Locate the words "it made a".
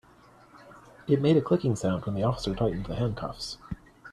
1.07-1.43